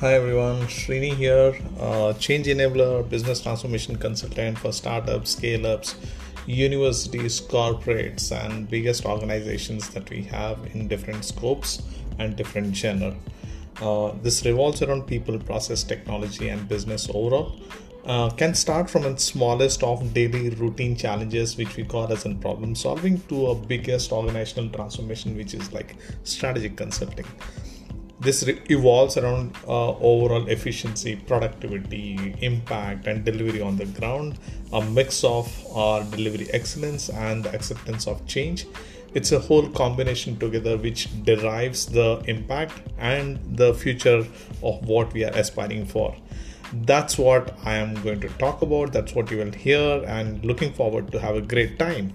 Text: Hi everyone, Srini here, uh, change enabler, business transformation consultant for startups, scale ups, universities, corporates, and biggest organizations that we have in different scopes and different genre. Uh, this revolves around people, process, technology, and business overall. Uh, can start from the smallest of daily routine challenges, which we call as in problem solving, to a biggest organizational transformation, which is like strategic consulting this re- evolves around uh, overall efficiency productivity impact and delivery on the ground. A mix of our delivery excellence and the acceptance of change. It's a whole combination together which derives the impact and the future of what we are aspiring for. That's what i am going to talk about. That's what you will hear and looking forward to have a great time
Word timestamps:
Hi 0.00 0.14
everyone, 0.14 0.62
Srini 0.62 1.14
here, 1.14 1.54
uh, 1.78 2.14
change 2.14 2.46
enabler, 2.46 3.06
business 3.06 3.42
transformation 3.42 3.96
consultant 3.96 4.58
for 4.58 4.72
startups, 4.72 5.32
scale 5.32 5.66
ups, 5.66 5.94
universities, 6.46 7.38
corporates, 7.38 8.32
and 8.32 8.66
biggest 8.70 9.04
organizations 9.04 9.90
that 9.90 10.08
we 10.08 10.22
have 10.22 10.58
in 10.72 10.88
different 10.88 11.26
scopes 11.26 11.82
and 12.18 12.34
different 12.34 12.74
genre. 12.74 13.14
Uh, 13.82 14.12
this 14.22 14.42
revolves 14.46 14.80
around 14.80 15.06
people, 15.06 15.38
process, 15.38 15.82
technology, 15.82 16.48
and 16.48 16.66
business 16.66 17.06
overall. 17.12 17.54
Uh, 18.06 18.30
can 18.30 18.54
start 18.54 18.88
from 18.88 19.02
the 19.02 19.18
smallest 19.18 19.82
of 19.82 20.14
daily 20.14 20.48
routine 20.48 20.96
challenges, 20.96 21.58
which 21.58 21.76
we 21.76 21.84
call 21.84 22.10
as 22.10 22.24
in 22.24 22.38
problem 22.38 22.74
solving, 22.74 23.20
to 23.28 23.48
a 23.48 23.54
biggest 23.54 24.12
organizational 24.12 24.70
transformation, 24.70 25.36
which 25.36 25.52
is 25.52 25.70
like 25.74 25.94
strategic 26.24 26.74
consulting 26.74 27.26
this 28.20 28.46
re- 28.46 28.60
evolves 28.68 29.16
around 29.16 29.56
uh, 29.66 29.90
overall 29.96 30.46
efficiency 30.48 31.16
productivity 31.16 32.34
impact 32.40 33.06
and 33.06 33.24
delivery 33.24 33.60
on 33.60 33.76
the 33.76 33.86
ground. 33.86 34.38
A 34.72 34.82
mix 34.82 35.24
of 35.24 35.48
our 35.74 36.04
delivery 36.04 36.48
excellence 36.52 37.08
and 37.08 37.44
the 37.44 37.54
acceptance 37.54 38.06
of 38.06 38.24
change. 38.26 38.66
It's 39.14 39.32
a 39.32 39.40
whole 39.40 39.68
combination 39.70 40.38
together 40.38 40.76
which 40.76 41.08
derives 41.24 41.86
the 41.86 42.22
impact 42.26 42.80
and 42.98 43.40
the 43.56 43.74
future 43.74 44.24
of 44.62 44.86
what 44.86 45.12
we 45.12 45.24
are 45.24 45.32
aspiring 45.32 45.84
for. 45.84 46.14
That's 46.72 47.18
what 47.18 47.58
i 47.64 47.74
am 47.74 48.00
going 48.02 48.20
to 48.20 48.28
talk 48.44 48.62
about. 48.62 48.92
That's 48.92 49.12
what 49.12 49.28
you 49.32 49.38
will 49.38 49.50
hear 49.50 50.04
and 50.06 50.44
looking 50.44 50.72
forward 50.72 51.10
to 51.10 51.18
have 51.18 51.34
a 51.34 51.40
great 51.40 51.78
time 51.80 52.14